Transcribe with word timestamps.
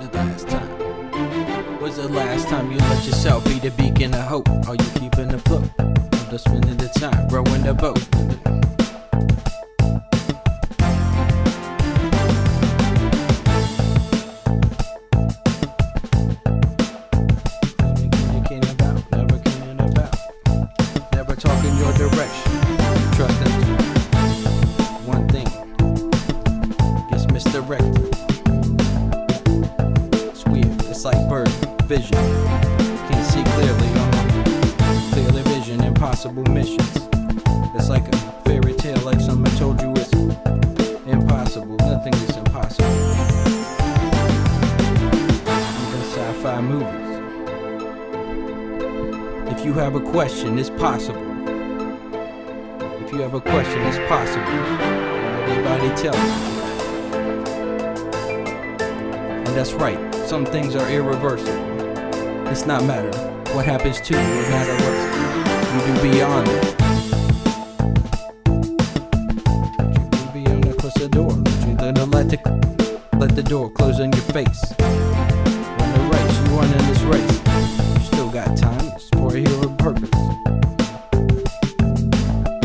last 0.00 0.48
time? 0.48 1.80
Was 1.80 1.96
the 1.96 2.08
last 2.08 2.48
time 2.48 2.70
you 2.70 2.78
let 2.78 3.04
yourself 3.04 3.44
be 3.44 3.58
the 3.58 3.70
beacon 3.72 4.14
of 4.14 4.22
hope? 4.22 4.48
Are 4.66 4.74
you 4.74 4.90
keeping 4.94 5.32
afloat? 5.32 5.68
I'm 5.78 6.30
just 6.30 6.44
spending 6.44 6.76
the 6.76 6.88
time, 6.88 7.28
rowing 7.28 7.62
the 7.62 7.74
boat. 7.74 8.31
It's 31.04 31.16
like 31.16 31.28
bird 31.28 31.48
vision. 31.86 32.14
Can't 32.14 33.26
see 33.26 33.42
clearly 33.42 33.88
on 33.98 34.12
clearly 35.10 35.42
vision. 35.42 35.82
Impossible 35.82 36.44
missions. 36.44 37.08
It's 37.74 37.88
like 37.88 38.06
a 38.06 38.16
fairy 38.44 38.72
tale, 38.74 39.00
like 39.00 39.18
someone 39.18 39.50
told 39.56 39.82
you 39.82 39.90
it's 39.96 40.12
impossible. 41.04 41.74
Nothing 41.78 42.14
is 42.14 42.36
impossible. 42.36 42.88
Even 45.82 46.02
sci-fi 46.12 46.60
movies. 46.60 47.18
If 49.58 49.64
you 49.64 49.72
have 49.72 49.96
a 49.96 50.00
question, 50.00 50.56
it's 50.56 50.70
possible. 50.70 51.20
If 53.04 53.10
you 53.10 53.18
have 53.22 53.34
a 53.34 53.40
question, 53.40 53.80
it's 53.86 53.98
possible. 54.08 54.46
Everybody 55.50 55.88
tell 56.00 56.14
you. 56.14 56.51
That's 59.54 59.74
right, 59.74 60.14
some 60.26 60.46
things 60.46 60.74
are 60.74 60.88
irreversible. 60.90 61.52
It's 62.48 62.64
not 62.64 62.84
matter 62.84 63.10
what 63.54 63.66
happens 63.66 64.00
to 64.00 64.14
you, 64.14 64.20
it 64.20 64.48
matter 64.50 64.74
what 64.82 64.96
you 65.74 65.80
do 65.94 66.02
beyond 66.10 66.48
it. 66.48 66.64
You 69.94 70.10
do 70.10 70.26
beyond 70.32 70.64
it, 70.66 70.78
close 70.78 70.94
the 70.94 71.08
door. 71.08 71.32
You 71.68 71.74
gonna 71.76 72.04
let 72.06 72.30
the 72.30 72.38
let 73.18 73.36
the 73.36 73.42
door 73.42 73.70
close 73.70 74.00
on 74.00 74.12
your 74.12 74.22
face. 74.22 74.72
Run 74.78 75.92
the 75.92 76.00
race, 76.12 76.38
you 76.38 76.44
run 76.56 76.72
in 76.72 76.86
this 76.88 77.02
race. 77.02 77.40
You 77.98 78.04
still 78.06 78.30
got 78.30 78.56
time, 78.56 78.92
it's 78.94 79.08
for 79.10 79.36
a 79.36 79.40
hero 79.40 79.68
purpose. 79.76 80.10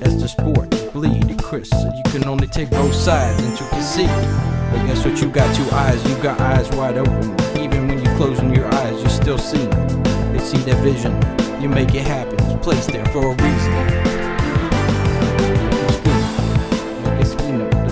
As 0.00 0.20
the 0.20 0.28
sport 0.28 0.70
bleed 0.92 1.28
to 1.28 1.34
Chris, 1.42 1.72
you 1.72 2.02
can 2.12 2.28
only 2.28 2.46
take 2.46 2.70
both 2.70 2.94
sides 2.94 3.42
and 3.42 3.58
you 3.58 3.66
can 3.66 3.82
see. 3.82 4.57
But 4.70 4.86
guess 4.86 5.04
what? 5.04 5.20
You 5.20 5.30
got 5.30 5.54
two 5.54 5.68
eyes, 5.70 6.02
you 6.08 6.16
got 6.22 6.40
eyes 6.40 6.70
wide 6.72 6.98
open. 6.98 7.34
Even 7.58 7.88
when 7.88 8.02
you're 8.02 8.16
closing 8.16 8.54
your 8.54 8.72
eyes, 8.74 9.02
you 9.02 9.08
still 9.08 9.38
see. 9.38 9.66
They 10.32 10.38
see 10.38 10.58
that 10.68 10.80
vision, 10.82 11.12
you 11.62 11.68
make 11.68 11.94
it 11.94 12.06
happen. 12.06 12.34
It's 12.34 12.64
placed 12.64 12.90
there 12.92 13.06
for 13.06 13.32
a 13.32 13.34
reason. 13.42 14.08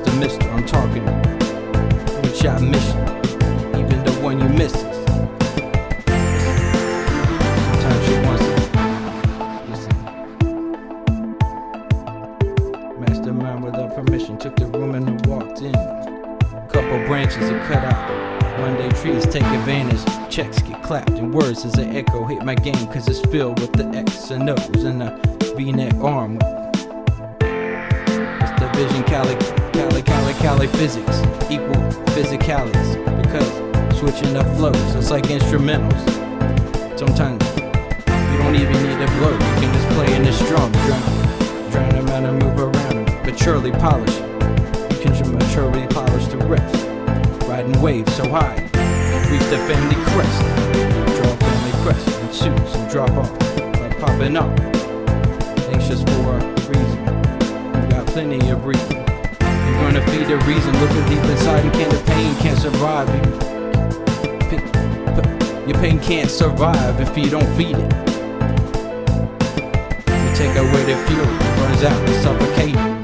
The 0.00 0.12
I'm 0.52 0.64
talking. 0.64 1.04
Shot 2.34 2.62
mission, 2.62 2.98
even 3.76 4.04
the 4.04 4.12
one 4.22 4.38
you 4.38 4.48
miss. 4.48 4.72
Sometimes 7.82 8.08
wants 8.26 8.44
it. 8.44 8.58
Mastermind 13.00 13.64
without 13.64 13.94
permission 13.96 14.38
took 14.38 14.56
the 14.56 14.66
room 14.66 14.94
and 14.94 15.26
walked 15.26 15.60
in. 15.62 15.99
Couple 16.72 17.04
branches 17.06 17.50
are 17.50 17.58
cut 17.66 17.82
out. 17.82 18.60
One 18.60 18.76
day 18.76 18.88
trees 18.90 19.26
take 19.26 19.42
advantage. 19.42 20.04
Checks 20.30 20.62
get 20.62 20.80
clapped 20.84 21.10
and 21.10 21.34
words 21.34 21.64
as 21.64 21.76
an 21.78 21.96
echo 21.96 22.24
hit 22.24 22.44
my 22.44 22.54
game 22.54 22.86
cause 22.92 23.08
it's 23.08 23.18
filled 23.32 23.58
with 23.58 23.72
the 23.72 23.86
X 23.86 24.30
and 24.30 24.48
O's 24.48 24.84
and 24.84 25.02
a 25.02 25.20
V-neck 25.56 25.94
arm. 25.96 26.38
It's 27.40 28.60
the 28.60 28.70
vision 28.76 29.02
Cali, 29.02 29.34
Cali, 29.72 30.02
Cali, 30.02 30.32
Cali 30.34 30.66
physics 30.68 31.18
equal 31.50 31.82
physicalities 32.14 32.94
because 33.20 33.98
switching 33.98 34.36
up 34.36 34.46
flows 34.56 34.94
it's 34.94 35.10
like 35.10 35.24
instrumentals. 35.24 36.00
Sometimes 36.96 37.42
you 37.58 38.38
don't 38.38 38.54
even 38.54 38.80
need 38.84 39.02
a 39.02 39.10
blow. 39.18 39.32
You 39.32 39.38
can 39.38 39.74
just 39.74 39.88
play 39.96 40.14
in 40.14 40.22
the 40.22 40.32
strum, 40.32 40.70
drown, 40.70 41.70
drown 41.72 41.88
them 41.90 42.08
out 42.10 42.24
and 42.24 42.38
move 42.40 42.58
around. 42.60 43.26
Maturely 43.26 43.72
polish. 43.72 44.16
You 44.92 44.98
can 45.02 45.32
maturely 45.36 45.86
polish 45.88 45.99
the 46.28 46.38
rest. 46.38 46.86
Riding 47.48 47.80
waves 47.80 48.14
so 48.14 48.28
high, 48.28 48.56
reach 49.30 49.46
the 49.50 49.58
family 49.68 49.96
crest. 50.10 50.40
Draw 51.16 51.36
family 51.36 51.72
crest 51.82 52.08
and 52.20 52.34
shoots 52.34 52.74
and 52.76 52.90
drop 52.90 53.10
off 53.10 53.30
like 53.80 53.98
popping 54.00 54.36
up. 54.36 54.50
Anxious 55.72 56.02
for 56.02 56.36
a 56.36 56.40
reason. 56.68 57.04
Got 57.90 58.06
plenty 58.08 58.50
of 58.50 58.64
reason. 58.64 58.96
You're 58.96 59.80
gonna 59.82 60.06
feed 60.08 60.30
a 60.30 60.38
reason. 60.46 60.72
Looking 60.80 61.04
deep 61.08 61.24
inside 61.30 61.64
and 61.64 61.72
can't 61.72 61.90
the 61.90 62.02
pain 62.12 62.34
can't 62.36 62.58
survive. 62.58 63.08
You, 63.14 63.22
your 65.68 65.78
pain 65.78 66.00
can't 66.00 66.30
survive 66.30 67.00
if 67.00 67.16
you 67.16 67.30
don't 67.30 67.48
feed 67.56 67.76
it. 67.76 67.92
You 70.08 70.30
take 70.36 70.56
away 70.56 70.84
the 70.84 70.96
fuel, 71.06 71.26
burns 71.56 71.82
out 71.84 72.08
and 72.08 72.22
suffocates. 72.22 72.99